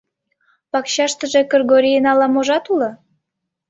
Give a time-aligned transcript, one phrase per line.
[0.71, 2.89] Пакчаштыже Кыргорийын ала-можат уло.